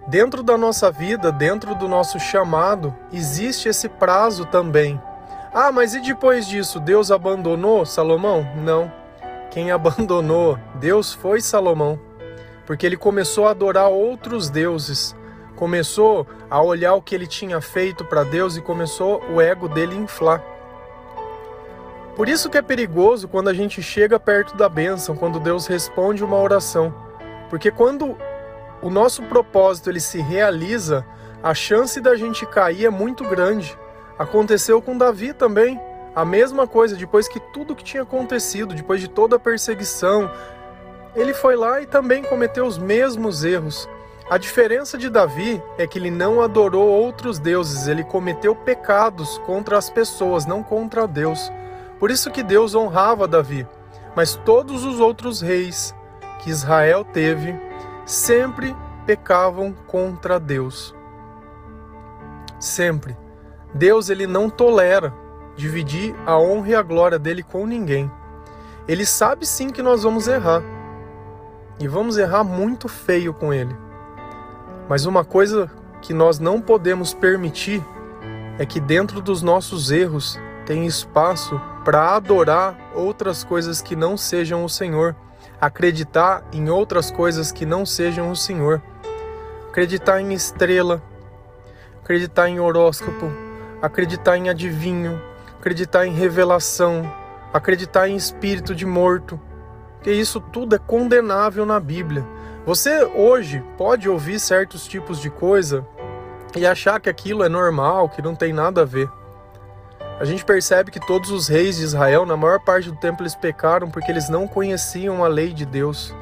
Dentro 0.08 0.42
da 0.42 0.58
nossa 0.58 0.90
vida, 0.90 1.32
dentro 1.32 1.76
do 1.76 1.88
nosso 1.88 2.20
chamado, 2.20 2.96
existe 3.12 3.70
esse 3.70 3.90
prazo 3.90 4.46
também. 4.46 5.00
Ah, 5.54 5.72
mas 5.72 5.94
e 5.94 6.00
depois 6.02 6.48
disso, 6.48 6.80
Deus 6.80 7.12
abandonou 7.12 7.86
Salomão? 7.86 8.48
Não. 8.56 8.92
Quem 9.52 9.70
abandonou 9.70 10.58
Deus 10.76 11.14
foi 11.14 11.42
Salomão, 11.42 12.00
porque 12.66 12.86
ele 12.86 12.96
começou 12.96 13.48
a 13.48 13.52
adorar 13.52 13.90
outros 13.90 14.50
deuses, 14.50 15.14
começou 15.62 16.26
a 16.50 16.60
olhar 16.60 16.96
o 16.96 17.04
que 17.04 17.14
ele 17.14 17.28
tinha 17.28 17.62
feito 17.62 18.04
para 18.04 18.24
Deus 18.24 18.58
e 18.58 18.62
começou 18.62 19.24
o 19.32 19.40
ego 19.40 19.70
dele 19.70 19.96
inflar. 19.96 20.44
Por 22.16 22.28
isso 22.28 22.50
que 22.50 22.58
é 22.58 22.64
perigoso 22.64 23.28
quando 23.28 23.48
a 23.48 23.54
gente 23.54 23.80
chega 23.80 24.20
perto 24.20 24.58
da 24.58 24.68
bênção, 24.68 25.16
quando 25.16 25.40
Deus 25.40 25.68
responde 25.68 26.24
uma 26.24 26.36
oração. 26.36 26.92
Porque 27.48 27.70
quando 27.70 28.18
o 28.82 28.90
nosso 28.90 29.22
propósito 29.22 29.92
ele 29.92 30.00
se 30.00 30.20
realiza, 30.20 31.06
a 31.44 31.54
chance 31.54 32.02
da 32.02 32.16
gente 32.16 32.44
cair 32.48 32.88
é 32.88 32.90
muito 32.90 33.24
grande. 33.24 33.78
Aconteceu 34.18 34.82
com 34.82 34.98
Davi 34.98 35.32
também. 35.32 35.80
A 36.16 36.26
mesma 36.26 36.66
coisa, 36.66 36.96
depois 36.96 37.28
que 37.28 37.40
tudo 37.40 37.76
que 37.76 37.84
tinha 37.84 38.02
acontecido, 38.02 38.74
depois 38.74 39.00
de 39.00 39.08
toda 39.08 39.36
a 39.36 39.40
perseguição, 39.40 40.28
ele 41.16 41.36
foi 41.36 41.56
lá 41.56 41.80
e 41.84 41.86
também 41.86 42.24
cometeu 42.24 42.66
os 42.66 42.80
mesmos 42.80 43.44
erros. 43.44 43.88
A 44.32 44.38
diferença 44.38 44.98
de 44.98 45.10
Davi 45.10 45.62
é 45.78 45.86
que 45.86 46.00
ele 46.00 46.10
não 46.10 46.42
adorou 46.42 46.88
outros 46.88 47.38
deuses, 47.38 47.90
ele 47.90 48.02
cometeu 48.02 48.56
pecados 48.56 49.38
contra 49.40 49.78
as 49.78 49.90
pessoas, 49.90 50.46
não 50.46 50.64
contra 50.64 51.06
Deus. 51.06 51.52
Por 52.00 52.10
isso 52.10 52.32
que 52.32 52.42
Deus 52.42 52.74
honrava 52.74 53.28
Davi. 53.28 53.68
Mas 54.16 54.38
todos 54.46 54.86
os 54.86 55.02
outros 55.02 55.42
reis 55.42 55.94
que 56.40 56.50
Israel 56.50 57.04
teve 57.04 57.54
sempre 58.06 58.74
pecavam 59.06 59.74
contra 59.86 60.40
Deus. 60.40 60.96
Sempre. 62.58 63.18
Deus 63.74 64.10
ele 64.10 64.26
não 64.26 64.50
tolera 64.50 65.14
dividir 65.58 66.16
a 66.26 66.40
honra 66.40 66.70
e 66.70 66.76
a 66.76 66.82
glória 66.82 67.20
dele 67.20 67.44
com 67.44 67.68
ninguém. 67.68 68.10
Ele 68.88 69.06
sabe 69.06 69.46
sim 69.46 69.72
que 69.72 69.84
nós 69.84 70.04
vamos 70.04 70.26
errar. 70.30 70.64
E 71.82 71.86
vamos 71.86 72.18
errar 72.18 72.46
muito 72.46 72.88
feio 72.88 73.34
com 73.34 73.54
ele. 73.54 73.91
Mas 74.92 75.06
uma 75.06 75.24
coisa 75.24 75.72
que 76.02 76.14
nós 76.14 76.38
não 76.38 76.60
podemos 76.60 77.14
permitir 77.14 77.82
é 78.60 78.66
que 78.66 78.78
dentro 78.78 79.22
dos 79.22 79.42
nossos 79.42 79.90
erros 79.90 80.38
tem 80.66 80.86
espaço 80.86 81.58
para 81.86 82.14
adorar 82.14 82.78
outras 82.94 83.42
coisas 83.42 83.82
que 83.82 83.96
não 83.96 84.18
sejam 84.18 84.66
o 84.66 84.70
Senhor, 84.70 85.16
acreditar 85.62 86.44
em 86.52 86.70
outras 86.70 87.10
coisas 87.10 87.54
que 87.54 87.66
não 87.66 87.86
sejam 87.86 88.32
o 88.32 88.36
Senhor, 88.36 88.82
acreditar 89.70 90.20
em 90.20 90.34
estrela, 90.34 91.02
acreditar 92.04 92.50
em 92.50 92.60
horóscopo, 92.60 93.32
acreditar 93.82 94.36
em 94.36 94.50
adivinho, 94.50 95.22
acreditar 95.58 96.06
em 96.06 96.12
revelação, 96.12 97.10
acreditar 97.54 98.10
em 98.10 98.18
espírito 98.18 98.76
de 98.76 98.86
morto, 98.86 99.40
que 100.04 100.12
isso 100.12 100.42
tudo 100.42 100.76
é 100.76 100.78
condenável 100.78 101.66
na 101.66 101.80
Bíblia. 101.80 102.41
Você 102.66 103.04
hoje 103.04 103.64
pode 103.76 104.08
ouvir 104.08 104.40
certos 104.40 104.88
tipos 104.88 105.20
de 105.20 105.32
coisa 105.32 105.86
e 106.56 106.66
achar 106.66 107.00
que 107.00 107.10
aquilo 107.10 107.44
é 107.44 107.50
normal, 107.50 108.08
que 108.08 108.22
não 108.22 108.36
tem 108.36 108.54
nada 108.54 108.82
a 108.82 108.86
ver. 108.86 109.10
A 110.20 110.26
gente 110.26 110.46
percebe 110.46 110.92
que 110.92 111.00
todos 111.00 111.32
os 111.32 111.48
reis 111.48 111.78
de 111.78 111.84
Israel, 111.84 112.24
na 112.24 112.38
maior 112.38 112.60
parte 112.60 112.92
do 112.92 112.96
tempo, 112.98 113.24
eles 113.24 113.34
pecaram 113.34 113.90
porque 113.90 114.12
eles 114.12 114.30
não 114.30 114.48
conheciam 114.48 115.24
a 115.24 115.28
lei 115.28 115.52
de 115.52 115.66
Deus. 115.66 116.14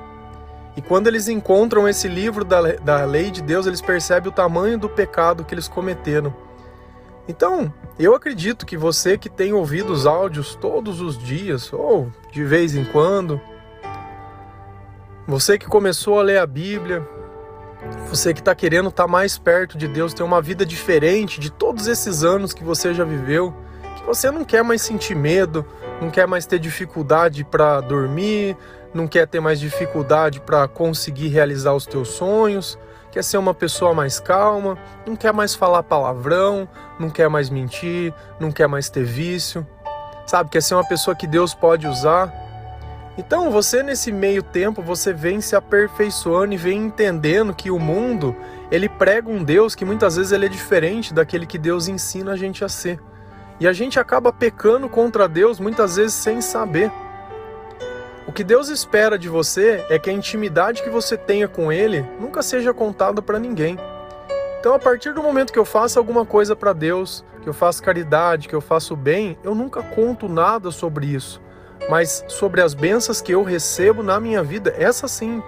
E 0.77 0.81
quando 0.81 1.07
eles 1.07 1.27
encontram 1.27 1.85
esse 1.89 2.07
livro 2.07 2.45
da, 2.45 2.61
da 2.77 3.03
lei 3.03 3.31
de 3.31 3.41
Deus, 3.41 3.67
eles 3.67 3.81
percebem 3.81 4.29
o 4.29 4.33
tamanho 4.33 4.79
do 4.79 4.87
pecado 4.87 5.43
que 5.43 5.53
eles 5.53 5.67
cometeram. 5.67 6.33
Então, 7.27 7.71
eu 7.99 8.15
acredito 8.15 8.65
que 8.65 8.77
você 8.77 9.17
que 9.17 9.27
tem 9.27 9.51
ouvido 9.51 9.91
os 9.91 10.05
áudios 10.05 10.55
todos 10.55 11.01
os 11.01 11.17
dias, 11.17 11.73
ou 11.73 12.09
de 12.31 12.45
vez 12.45 12.77
em 12.77 12.85
quando, 12.85 13.41
você 15.29 15.59
que 15.59 15.67
começou 15.67 16.19
a 16.19 16.23
ler 16.23 16.39
a 16.39 16.47
Bíblia, 16.47 17.07
você 18.09 18.33
que 18.33 18.39
está 18.39 18.55
querendo 18.55 18.89
estar 18.89 19.03
tá 19.03 19.07
mais 19.07 19.37
perto 19.37 19.77
de 19.77 19.87
Deus, 19.87 20.11
ter 20.11 20.23
uma 20.23 20.41
vida 20.41 20.65
diferente 20.65 21.39
de 21.39 21.51
todos 21.51 21.85
esses 21.85 22.23
anos 22.23 22.51
que 22.51 22.63
você 22.63 22.95
já 22.95 23.03
viveu, 23.03 23.53
que 23.95 24.03
você 24.03 24.31
não 24.31 24.43
quer 24.43 24.63
mais 24.63 24.81
sentir 24.81 25.15
medo, 25.15 25.63
não 26.01 26.09
quer 26.09 26.27
mais 26.27 26.47
ter 26.47 26.57
dificuldade 26.57 27.43
para 27.43 27.79
dormir, 27.79 28.57
não 28.91 29.07
quer 29.07 29.27
ter 29.27 29.39
mais 29.39 29.59
dificuldade 29.59 30.39
para 30.41 30.67
conseguir 30.67 31.27
realizar 31.27 31.75
os 31.75 31.85
teus 31.85 32.07
sonhos, 32.09 32.79
quer 33.11 33.23
ser 33.23 33.37
uma 33.37 33.53
pessoa 33.53 33.93
mais 33.93 34.19
calma, 34.19 34.79
não 35.05 35.15
quer 35.15 35.31
mais 35.31 35.53
falar 35.53 35.83
palavrão, 35.83 36.67
não 36.99 37.11
quer 37.11 37.29
mais 37.29 37.51
mentir, 37.51 38.11
não 38.39 38.51
quer 38.51 38.67
mais 38.67 38.89
ter 38.89 39.03
vício, 39.03 39.65
sabe? 40.25 40.49
Quer 40.49 40.63
ser 40.63 40.73
uma 40.73 40.87
pessoa 40.87 41.15
que 41.15 41.27
Deus 41.27 41.53
pode 41.53 41.85
usar. 41.85 42.48
Então, 43.19 43.51
você 43.51 43.83
nesse 43.83 44.13
meio 44.13 44.41
tempo, 44.41 44.81
você 44.81 45.11
vem 45.11 45.41
se 45.41 45.53
aperfeiçoando 45.53 46.53
e 46.53 46.57
vem 46.57 46.85
entendendo 46.85 47.53
que 47.53 47.69
o 47.69 47.77
mundo, 47.77 48.33
ele 48.71 48.87
prega 48.87 49.29
um 49.29 49.43
Deus 49.43 49.75
que 49.75 49.83
muitas 49.83 50.15
vezes 50.15 50.31
ele 50.31 50.45
é 50.45 50.49
diferente 50.49 51.13
daquele 51.13 51.45
que 51.45 51.57
Deus 51.57 51.89
ensina 51.89 52.31
a 52.31 52.37
gente 52.37 52.63
a 52.63 52.69
ser. 52.69 52.97
E 53.59 53.67
a 53.67 53.73
gente 53.73 53.99
acaba 53.99 54.31
pecando 54.31 54.87
contra 54.87 55.27
Deus 55.27 55.59
muitas 55.59 55.97
vezes 55.97 56.13
sem 56.13 56.39
saber. 56.39 56.89
O 58.25 58.31
que 58.31 58.41
Deus 58.41 58.69
espera 58.69 59.19
de 59.19 59.27
você 59.27 59.85
é 59.89 59.99
que 59.99 60.09
a 60.09 60.13
intimidade 60.13 60.81
que 60.81 60.89
você 60.89 61.17
tenha 61.17 61.49
com 61.49 61.73
Ele 61.73 62.05
nunca 62.21 62.41
seja 62.41 62.73
contada 62.73 63.21
para 63.21 63.37
ninguém. 63.37 63.77
Então, 64.61 64.73
a 64.73 64.79
partir 64.79 65.13
do 65.13 65.21
momento 65.21 65.51
que 65.51 65.59
eu 65.59 65.65
faço 65.65 65.99
alguma 65.99 66.25
coisa 66.25 66.55
para 66.55 66.71
Deus, 66.71 67.25
que 67.41 67.49
eu 67.49 67.53
faço 67.53 67.83
caridade, 67.83 68.47
que 68.47 68.55
eu 68.55 68.61
faço 68.61 68.95
bem, 68.95 69.37
eu 69.43 69.53
nunca 69.53 69.83
conto 69.83 70.29
nada 70.29 70.71
sobre 70.71 71.07
isso. 71.07 71.41
Mas 71.87 72.23
sobre 72.27 72.61
as 72.61 72.73
bênçãos 72.73 73.21
que 73.21 73.31
eu 73.31 73.43
recebo 73.43 74.03
na 74.03 74.19
minha 74.19 74.43
vida, 74.43 74.73
essa 74.77 75.07
sim, 75.07 75.41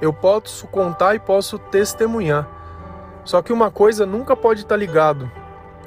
eu 0.00 0.12
posso 0.12 0.66
contar 0.68 1.14
e 1.14 1.18
posso 1.18 1.58
testemunhar. 1.58 2.48
Só 3.24 3.42
que 3.42 3.52
uma 3.52 3.70
coisa 3.70 4.04
nunca 4.04 4.36
pode 4.36 4.60
estar 4.60 4.76
ligado 4.76 5.30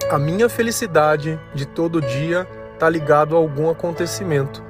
A 0.09 0.17
minha 0.17 0.49
felicidade 0.49 1.39
de 1.53 1.65
todo 1.65 2.01
dia 2.01 2.47
está 2.73 2.89
ligado 2.89 3.35
a 3.35 3.39
algum 3.39 3.69
acontecimento, 3.69 4.63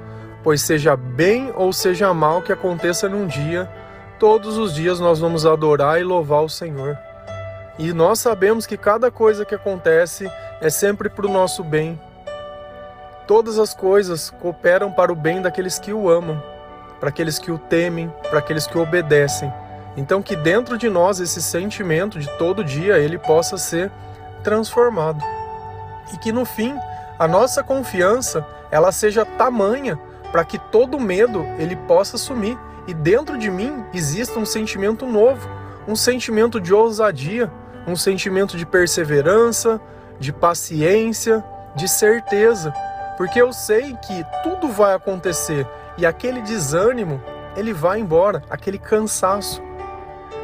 pois 0.43 0.61
seja 0.61 0.95
bem 0.95 1.51
ou 1.55 1.71
seja 1.71 2.13
mal 2.13 2.41
que 2.41 2.51
aconteça 2.51 3.07
num 3.07 3.27
dia, 3.27 3.69
todos 4.17 4.57
os 4.57 4.73
dias 4.73 4.99
nós 4.99 5.19
vamos 5.19 5.45
adorar 5.45 5.99
e 5.99 6.03
louvar 6.03 6.43
o 6.43 6.49
Senhor. 6.49 6.97
E 7.77 7.93
nós 7.93 8.19
sabemos 8.19 8.65
que 8.65 8.77
cada 8.77 9.11
coisa 9.11 9.45
que 9.45 9.53
acontece 9.53 10.31
é 10.59 10.69
sempre 10.69 11.09
para 11.09 11.27
o 11.27 11.31
nosso 11.31 11.63
bem. 11.63 11.99
Todas 13.27 13.59
as 13.59 13.73
coisas 13.73 14.29
cooperam 14.29 14.89
para 14.89 15.11
o 15.11 15.15
bem 15.15 15.41
daqueles 15.41 15.77
que 15.77 15.91
o 15.91 16.09
amam, 16.09 16.41
para 16.97 17.09
aqueles 17.09 17.37
que 17.37 17.51
o 17.51 17.57
temem, 17.57 18.09
para 18.29 18.39
aqueles 18.39 18.65
que 18.65 18.77
o 18.77 18.81
obedecem. 18.81 19.53
Então 19.97 20.21
que 20.21 20.33
dentro 20.33 20.77
de 20.77 20.89
nós 20.89 21.19
esse 21.19 21.41
sentimento 21.41 22.17
de 22.19 22.29
todo 22.37 22.63
dia 22.63 22.97
ele 22.97 23.17
possa 23.17 23.57
ser 23.57 23.91
transformado. 24.45 25.21
E 26.13 26.17
que 26.17 26.31
no 26.31 26.45
fim 26.45 26.73
a 27.19 27.27
nossa 27.27 27.61
confiança 27.61 28.47
ela 28.71 28.93
seja 28.93 29.25
tamanha 29.25 29.99
para 30.31 30.45
que 30.45 30.57
todo 30.57 30.97
medo 30.97 31.45
ele 31.59 31.75
possa 31.75 32.17
sumir 32.17 32.57
e 32.87 32.93
dentro 32.93 33.37
de 33.37 33.51
mim 33.51 33.83
exista 33.93 34.39
um 34.39 34.45
sentimento 34.45 35.05
novo, 35.05 35.49
um 35.85 35.97
sentimento 35.97 36.61
de 36.61 36.73
ousadia, 36.73 37.51
um 37.85 37.95
sentimento 37.97 38.55
de 38.55 38.65
perseverança, 38.65 39.81
de 40.17 40.31
paciência, 40.31 41.43
de 41.75 41.89
certeza, 41.89 42.73
porque 43.17 43.41
eu 43.41 43.51
sei 43.51 43.97
que 43.97 44.25
tudo 44.43 44.69
vai 44.69 44.93
acontecer 44.93 45.67
e 45.97 46.05
aquele 46.05 46.41
desânimo 46.41 47.21
ele 47.55 47.73
vai 47.73 47.99
embora, 47.99 48.43
aquele 48.49 48.77
cansaço. 48.77 49.61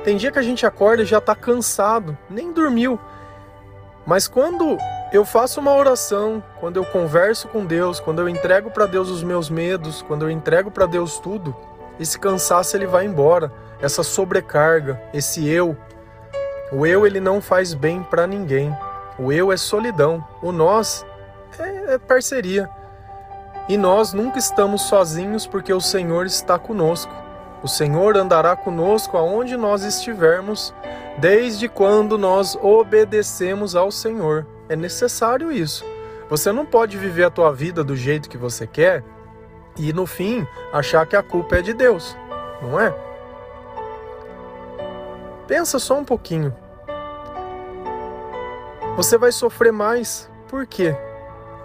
Tem 0.04 0.18
dia 0.18 0.32
que 0.32 0.40
a 0.40 0.44
gente 0.44 0.66
acorda 0.66 1.04
e 1.04 1.06
já 1.06 1.20
está 1.20 1.36
cansado, 1.36 2.18
nem 2.30 2.52
dormiu. 2.52 3.00
Mas 4.06 4.28
quando 4.28 4.78
eu 5.14 5.24
faço 5.24 5.62
uma 5.62 5.74
oração, 5.74 6.44
quando 6.60 6.78
eu 6.78 6.84
converso 6.84 7.48
com 7.48 7.64
Deus, 7.66 8.00
quando 8.00 8.20
eu 8.20 8.28
entrego 8.28 8.72
para 8.72 8.88
Deus 8.88 9.10
os 9.10 9.24
meus 9.24 9.50
medos, 9.50 10.02
quando 10.02 10.24
eu 10.24 10.30
entrego 10.30 10.72
para 10.72 10.88
Deus 10.88 11.20
tudo, 11.20 11.56
esse 12.00 12.20
cansaço 12.20 12.76
ele 12.76 12.88
vai 12.88 13.06
embora, 13.06 13.54
essa 13.80 14.02
sobrecarga, 14.02 15.02
esse 15.14 15.48
eu, 15.48 15.78
o 16.74 16.88
eu 16.88 17.06
ele 17.06 17.20
não 17.20 17.40
faz 17.40 17.76
bem 17.76 18.02
para 18.02 18.26
ninguém. 18.26 18.76
O 19.20 19.32
eu 19.32 19.52
é 19.52 19.58
solidão. 19.58 20.26
O 20.42 20.52
nós 20.52 21.06
é, 21.60 21.94
é 21.94 21.98
parceria. 21.98 22.70
E 23.68 23.78
nós 23.78 24.14
nunca 24.14 24.40
estamos 24.40 24.84
sozinhos 24.84 25.48
porque 25.48 25.74
o 25.74 25.80
Senhor 25.82 26.26
está 26.26 26.60
conosco. 26.60 27.14
O 27.62 27.68
Senhor 27.68 28.18
andará 28.18 28.56
conosco 28.56 29.18
aonde 29.18 29.56
nós 29.56 29.84
estivermos, 29.84 30.74
desde 31.18 31.70
quando 31.70 32.18
nós 32.18 32.58
obedecemos 32.62 33.76
ao 33.76 33.90
Senhor. 33.90 34.46
É 34.68 34.76
necessário 34.76 35.52
isso. 35.52 35.86
Você 36.30 36.52
não 36.52 36.66
pode 36.66 36.98
viver 36.98 37.26
a 37.26 37.30
tua 37.30 37.54
vida 37.54 37.84
do 37.84 37.96
jeito 37.96 38.30
que 38.30 38.38
você 38.38 38.68
quer 38.68 39.04
e 39.78 39.94
no 39.94 40.06
fim 40.06 40.46
achar 40.72 41.06
que 41.06 41.16
a 41.16 41.24
culpa 41.24 41.58
é 41.58 41.62
de 41.62 41.74
Deus, 41.74 42.18
não 42.62 42.80
é? 42.80 42.94
Pensa 45.48 45.80
só 45.80 45.98
um 45.98 46.06
pouquinho 46.06 46.54
você 48.96 49.18
vai 49.18 49.32
sofrer 49.32 49.72
mais. 49.72 50.30
Por 50.48 50.68
quê? 50.68 50.96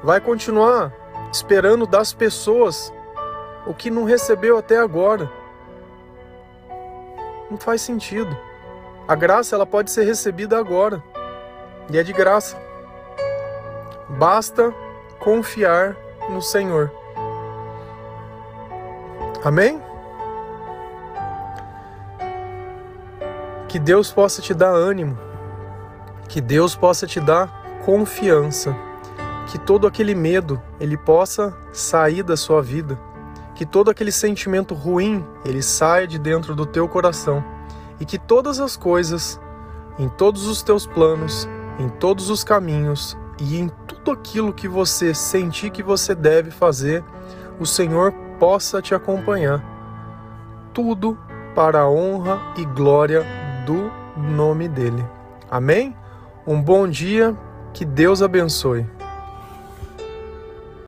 Vai 0.03 0.21
continuar 0.21 0.93
esperando 1.33 1.87
das 1.87 2.13
pessoas 2.13 2.93
o 3.67 3.75
que 3.75 3.91
não 3.91 4.05
recebeu 4.05 4.57
até 4.57 4.79
agora. 4.79 5.31
Não 7.51 7.59
faz 7.59 7.83
sentido. 7.83 8.37
A 9.07 9.15
graça 9.15 9.55
ela 9.55 9.67
pode 9.67 9.91
ser 9.91 10.05
recebida 10.05 10.59
agora. 10.59 11.03
E 11.91 11.99
é 11.99 12.03
de 12.03 12.13
graça. 12.13 12.57
Basta 14.11 14.75
confiar 15.19 15.97
no 16.29 16.41
Senhor. 16.41 16.91
Amém? 19.45 19.83
Que 23.69 23.79
Deus 23.79 24.11
possa 24.11 24.41
te 24.41 24.55
dar 24.55 24.71
ânimo 24.71 25.29
que 26.29 26.41
Deus 26.41 26.77
possa 26.77 27.07
te 27.07 27.19
dar 27.19 27.49
confiança, 27.85 28.77
que 29.49 29.59
todo 29.59 29.87
aquele 29.87 30.15
medo 30.15 30.61
ele 30.79 30.97
possa 30.97 31.57
sair 31.73 32.23
da 32.23 32.37
sua 32.37 32.63
vida, 32.63 33.01
que 33.55 33.65
todo 33.65 33.91
aquele 33.91 34.13
sentimento 34.13 34.75
ruim 34.75 35.25
ele 35.45 35.63
saia 35.63 36.07
de 36.07 36.19
dentro 36.19 36.55
do 36.55 36.67
teu 36.67 36.87
coração 36.87 37.43
e 37.99 38.05
que 38.05 38.19
todas 38.19 38.61
as 38.61 38.77
coisas, 38.77 39.41
em 39.99 40.09
todos 40.09 40.47
os 40.47 40.63
teus 40.63 40.87
planos, 40.87 41.49
em 41.79 41.89
todos 41.89 42.29
os 42.29 42.45
caminhos 42.45 43.17
e 43.41 43.59
em 43.59 43.69
tudo 43.87 44.11
aquilo 44.11 44.53
que 44.53 44.69
você 44.69 45.15
sentir 45.15 45.71
que 45.71 45.83
você 45.83 46.15
deve 46.15 46.51
fazer, 46.51 47.03
o 47.59 47.65
Senhor 47.65 48.13
possa 48.39 48.83
te 48.83 48.95
acompanhar. 48.95 49.65
Tudo 50.75 51.19
para 51.55 51.81
a 51.81 51.91
honra 51.91 52.41
e 52.57 52.65
glória 52.67 53.25
do 53.65 53.91
nome 54.17 54.69
dele. 54.69 55.05
Amém? 55.51 55.97
Um 56.47 56.63
bom 56.63 56.87
dia, 56.87 57.37
que 57.73 57.85
Deus 57.85 58.23
abençoe. 58.23 58.87